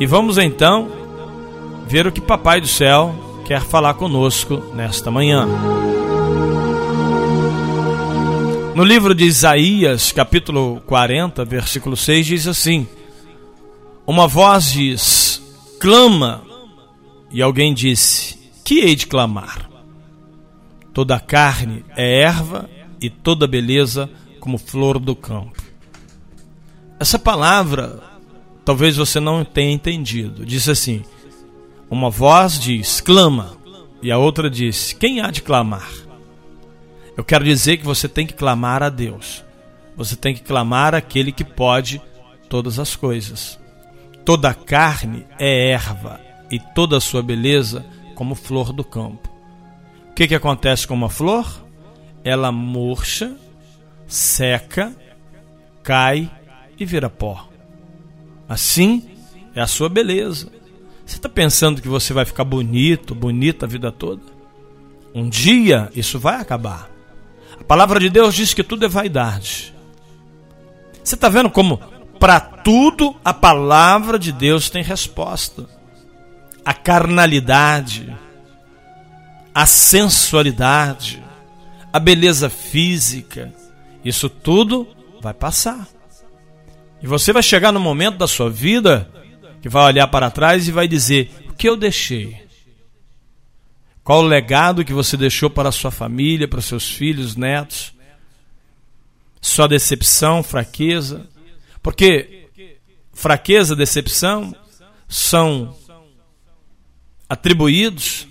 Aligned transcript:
E 0.00 0.06
vamos 0.06 0.38
então 0.38 0.88
ver 1.88 2.06
o 2.06 2.12
que 2.12 2.20
Papai 2.20 2.60
do 2.60 2.68
Céu 2.68 3.14
quer 3.44 3.62
falar 3.62 3.94
conosco 3.94 4.58
nesta 4.72 5.10
manhã. 5.10 5.46
No 8.76 8.84
livro 8.84 9.12
de 9.12 9.24
Isaías, 9.24 10.12
capítulo 10.12 10.80
40, 10.86 11.44
versículo 11.44 11.96
6, 11.96 12.26
diz 12.26 12.46
assim: 12.46 12.86
Uma 14.06 14.28
voz 14.28 14.70
diz: 14.70 15.42
Clama. 15.80 16.44
E 17.32 17.42
alguém 17.42 17.74
disse: 17.74 18.38
Que 18.64 18.78
hei 18.78 18.94
de 18.94 19.08
clamar? 19.08 19.68
Toda 20.94 21.18
carne 21.18 21.84
é 21.96 22.20
erva 22.20 22.70
e 23.00 23.10
toda 23.10 23.48
beleza 23.48 24.08
como 24.38 24.58
flor 24.58 25.00
do 25.00 25.16
campo. 25.16 25.60
Essa 27.00 27.18
palavra, 27.18 28.00
talvez 28.68 28.98
você 28.98 29.18
não 29.18 29.46
tenha 29.46 29.72
entendido. 29.72 30.44
Diz 30.44 30.68
assim: 30.68 31.02
Uma 31.88 32.10
voz 32.10 32.60
diz: 32.60 33.00
Clama. 33.00 33.56
E 34.02 34.12
a 34.12 34.18
outra 34.18 34.50
diz: 34.50 34.92
Quem 34.92 35.22
há 35.22 35.30
de 35.30 35.40
clamar? 35.40 35.90
Eu 37.16 37.24
quero 37.24 37.46
dizer 37.46 37.78
que 37.78 37.86
você 37.86 38.06
tem 38.06 38.26
que 38.26 38.34
clamar 38.34 38.82
a 38.82 38.90
Deus. 38.90 39.42
Você 39.96 40.14
tem 40.14 40.34
que 40.34 40.42
clamar 40.42 40.94
aquele 40.94 41.32
que 41.32 41.44
pode 41.44 41.98
todas 42.50 42.78
as 42.78 42.94
coisas. 42.94 43.58
Toda 44.22 44.50
a 44.50 44.54
carne 44.54 45.24
é 45.38 45.70
erva 45.70 46.20
e 46.50 46.60
toda 46.60 46.98
a 46.98 47.00
sua 47.00 47.22
beleza 47.22 47.86
como 48.14 48.34
flor 48.34 48.70
do 48.70 48.84
campo. 48.84 49.30
O 50.10 50.12
que, 50.12 50.28
que 50.28 50.34
acontece 50.34 50.86
com 50.86 50.92
uma 50.92 51.08
flor? 51.08 51.64
Ela 52.22 52.52
murcha, 52.52 53.34
seca, 54.06 54.94
cai 55.82 56.30
e 56.78 56.84
vira 56.84 57.08
pó. 57.08 57.48
Assim 58.48 59.08
é 59.54 59.60
a 59.60 59.66
sua 59.66 59.88
beleza. 59.88 60.50
Você 61.04 61.16
está 61.16 61.28
pensando 61.28 61.82
que 61.82 61.88
você 61.88 62.12
vai 62.12 62.24
ficar 62.24 62.44
bonito, 62.44 63.14
bonita 63.14 63.66
a 63.66 63.68
vida 63.68 63.92
toda? 63.92 64.22
Um 65.14 65.28
dia 65.28 65.90
isso 65.94 66.18
vai 66.18 66.40
acabar. 66.40 66.90
A 67.60 67.64
palavra 67.64 68.00
de 68.00 68.08
Deus 68.08 68.34
diz 68.34 68.54
que 68.54 68.62
tudo 68.62 68.84
é 68.84 68.88
vaidade. 68.88 69.74
Você 71.02 71.14
está 71.14 71.28
vendo 71.28 71.50
como 71.50 71.78
para 72.18 72.40
tudo 72.40 73.14
a 73.24 73.32
palavra 73.32 74.18
de 74.18 74.32
Deus 74.32 74.68
tem 74.70 74.82
resposta. 74.82 75.68
A 76.64 76.74
carnalidade, 76.74 78.14
a 79.54 79.64
sensualidade, 79.64 81.22
a 81.92 81.98
beleza 81.98 82.50
física, 82.50 83.52
isso 84.04 84.28
tudo 84.28 84.86
vai 85.20 85.32
passar. 85.32 85.88
E 87.02 87.06
você 87.06 87.32
vai 87.32 87.42
chegar 87.42 87.72
no 87.72 87.80
momento 87.80 88.18
da 88.18 88.26
sua 88.26 88.50
vida 88.50 89.10
que 89.60 89.68
vai 89.68 89.84
olhar 89.84 90.06
para 90.08 90.30
trás 90.30 90.66
e 90.68 90.72
vai 90.72 90.88
dizer: 90.88 91.30
o 91.48 91.52
que 91.52 91.68
eu 91.68 91.76
deixei? 91.76 92.46
Qual 94.02 94.20
o 94.20 94.26
legado 94.26 94.84
que 94.84 94.92
você 94.92 95.16
deixou 95.16 95.50
para 95.50 95.68
a 95.68 95.72
sua 95.72 95.90
família, 95.90 96.48
para 96.48 96.62
seus 96.62 96.90
filhos, 96.90 97.36
netos? 97.36 97.92
Sua 99.40 99.68
decepção, 99.68 100.42
fraqueza? 100.42 101.26
Porque 101.82 102.48
fraqueza, 103.12 103.76
decepção 103.76 104.54
são 105.08 105.76
atribuídos 107.28 108.26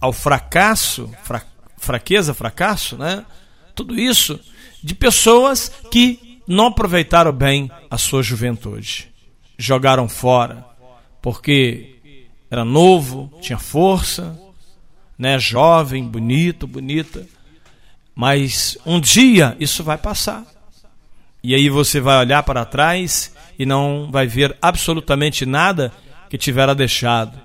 ao 0.00 0.12
fracasso, 0.12 1.10
fra, 1.24 1.42
fraqueza, 1.76 2.32
fracasso, 2.32 2.96
né? 2.96 3.26
Tudo 3.74 3.98
isso 3.98 4.38
de 4.82 4.94
pessoas 4.94 5.72
que 5.90 6.33
não 6.46 6.66
aproveitaram 6.66 7.32
bem 7.32 7.70
a 7.90 7.96
sua 7.98 8.22
juventude. 8.22 9.10
Jogaram 9.58 10.08
fora 10.08 10.64
porque 11.22 11.96
era 12.50 12.64
novo, 12.64 13.32
tinha 13.40 13.58
força, 13.58 14.38
né, 15.18 15.38
jovem, 15.38 16.06
bonito, 16.06 16.66
bonita. 16.66 17.26
Mas 18.14 18.76
um 18.84 19.00
dia 19.00 19.56
isso 19.58 19.82
vai 19.82 19.98
passar. 19.98 20.44
E 21.42 21.54
aí 21.54 21.68
você 21.68 22.00
vai 22.00 22.18
olhar 22.18 22.42
para 22.42 22.64
trás 22.64 23.34
e 23.58 23.66
não 23.66 24.08
vai 24.10 24.26
ver 24.26 24.56
absolutamente 24.60 25.44
nada 25.44 25.92
que 26.28 26.38
tivera 26.38 26.74
deixado. 26.74 27.38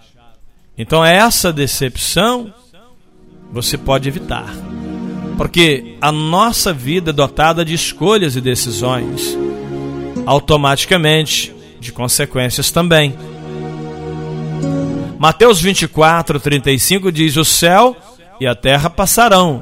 Então 0.78 1.03
essa 1.03 1.51
decepção 1.51 2.53
você 3.51 3.78
pode 3.78 4.07
evitar. 4.07 4.78
Porque 5.39 5.95
a 6.01 6.11
nossa 6.11 6.73
vida 6.73 7.11
é 7.11 7.13
dotada 7.13 7.63
de 7.63 7.73
escolhas 7.73 8.35
e 8.35 8.41
decisões, 8.41 9.38
automaticamente 10.25 11.55
de 11.79 11.94
consequências 11.94 12.72
também. 12.72 13.16
Mateus 15.17 15.61
24, 15.61 16.41
35 16.41 17.09
diz: 17.09 17.38
O 17.38 17.45
céu 17.45 17.95
e 18.38 18.45
a 18.45 18.53
terra 18.53 18.89
passarão, 18.89 19.61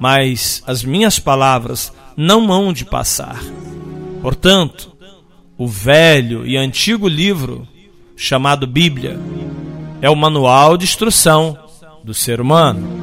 mas 0.00 0.60
as 0.66 0.82
minhas 0.82 1.20
palavras 1.20 1.92
não 2.16 2.52
hão 2.52 2.72
de 2.72 2.84
passar. 2.84 3.40
Portanto, 4.20 4.90
o 5.56 5.68
velho 5.68 6.44
e 6.44 6.56
antigo 6.56 7.06
livro, 7.06 7.68
chamado 8.16 8.66
Bíblia, 8.66 9.20
é 10.00 10.10
o 10.10 10.16
manual 10.16 10.76
de 10.76 10.82
instrução 10.82 11.56
do 12.02 12.12
ser 12.12 12.40
humano. 12.40 13.01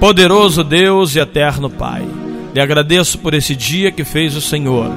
Poderoso 0.00 0.62
Deus 0.62 1.16
e 1.16 1.18
eterno 1.18 1.68
Pai, 1.68 2.06
lhe 2.54 2.60
agradeço 2.60 3.18
por 3.18 3.34
esse 3.34 3.56
dia 3.56 3.90
que 3.90 4.04
fez 4.04 4.36
o 4.36 4.40
Senhor 4.40 4.92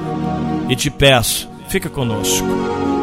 e 0.68 0.76
te 0.76 0.90
peço, 0.90 1.48
fica 1.68 1.88
conosco. 1.88 2.46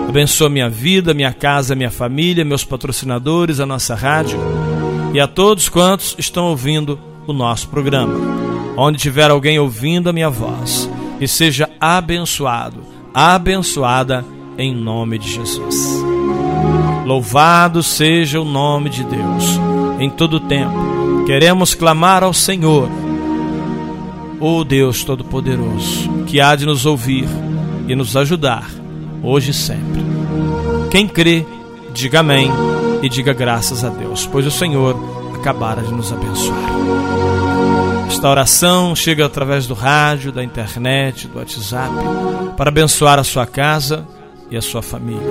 Abençoa 0.07 0.49
minha 0.49 0.69
vida, 0.69 1.13
minha 1.13 1.33
casa, 1.33 1.75
minha 1.75 1.91
família, 1.91 2.45
meus 2.45 2.63
patrocinadores, 2.63 3.59
a 3.59 3.65
nossa 3.65 3.95
rádio 3.95 4.39
e 5.13 5.19
a 5.19 5.27
todos 5.27 5.67
quantos 5.67 6.15
estão 6.17 6.45
ouvindo 6.45 6.97
o 7.27 7.33
nosso 7.33 7.67
programa. 7.67 8.13
Onde 8.77 8.97
tiver 8.97 9.29
alguém 9.29 9.59
ouvindo 9.59 10.09
a 10.09 10.13
minha 10.13 10.29
voz, 10.29 10.89
e 11.19 11.27
seja 11.27 11.69
abençoado, 11.81 12.81
abençoada 13.13 14.23
em 14.57 14.73
nome 14.73 15.17
de 15.17 15.29
Jesus. 15.33 16.01
Louvado 17.05 17.83
seja 17.83 18.39
o 18.39 18.45
nome 18.45 18.89
de 18.89 19.03
Deus 19.03 19.59
em 19.99 20.09
todo 20.09 20.39
tempo 20.39 20.98
Queremos 21.29 21.75
clamar 21.75 22.23
ao 22.23 22.33
Senhor, 22.33 22.89
o 24.39 24.47
oh 24.47 24.63
Deus 24.63 25.03
Todo-Poderoso, 25.03 26.23
que 26.25 26.41
há 26.41 26.55
de 26.55 26.65
nos 26.65 26.87
ouvir 26.87 27.27
e 27.87 27.95
nos 27.95 28.17
ajudar, 28.17 28.67
hoje 29.21 29.51
e 29.51 29.53
sempre. 29.53 30.01
Quem 30.89 31.07
crê, 31.07 31.45
diga 31.93 32.21
amém 32.21 32.49
e 33.03 33.07
diga 33.07 33.31
graças 33.31 33.83
a 33.83 33.89
Deus, 33.89 34.25
pois 34.25 34.47
o 34.47 34.49
Senhor 34.49 34.97
acabara 35.35 35.83
de 35.83 35.93
nos 35.93 36.11
abençoar. 36.11 36.71
Esta 38.07 38.27
oração 38.27 38.95
chega 38.95 39.23
através 39.23 39.67
do 39.67 39.75
rádio, 39.75 40.31
da 40.31 40.43
internet, 40.43 41.27
do 41.27 41.37
WhatsApp, 41.37 41.93
para 42.57 42.69
abençoar 42.69 43.19
a 43.19 43.23
sua 43.23 43.45
casa 43.45 44.03
e 44.49 44.57
a 44.57 44.63
sua 44.63 44.81
família. 44.81 45.21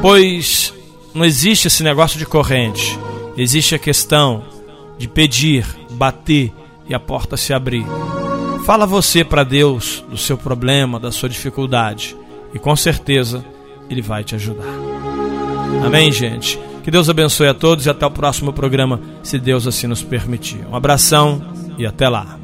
Pois 0.00 0.72
não 1.12 1.24
existe 1.24 1.66
esse 1.66 1.82
negócio 1.82 2.20
de 2.20 2.24
corrente, 2.24 2.96
existe 3.36 3.74
a 3.74 3.80
questão 3.80 4.54
de 4.98 5.08
pedir, 5.08 5.66
bater 5.92 6.52
e 6.88 6.94
a 6.94 7.00
porta 7.00 7.36
se 7.36 7.52
abrir. 7.52 7.84
Fala 8.64 8.86
você 8.86 9.24
para 9.24 9.44
Deus 9.44 10.04
do 10.08 10.16
seu 10.16 10.36
problema, 10.36 10.98
da 10.98 11.12
sua 11.12 11.28
dificuldade 11.28 12.16
e 12.54 12.58
com 12.58 12.74
certeza 12.74 13.44
Ele 13.88 14.02
vai 14.02 14.24
te 14.24 14.34
ajudar. 14.34 14.64
Amém, 15.84 16.10
gente? 16.10 16.58
Que 16.82 16.90
Deus 16.90 17.08
abençoe 17.08 17.48
a 17.48 17.54
todos 17.54 17.86
e 17.86 17.90
até 17.90 18.06
o 18.06 18.10
próximo 18.10 18.52
programa, 18.52 19.00
se 19.22 19.38
Deus 19.38 19.66
assim 19.66 19.86
nos 19.86 20.02
permitir. 20.02 20.64
Um 20.70 20.76
abração 20.76 21.42
e 21.76 21.84
até 21.84 22.08
lá. 22.08 22.38